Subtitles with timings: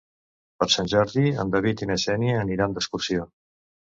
[0.61, 3.29] Per Sant Jordi en David i na Xènia aniran d'excursió.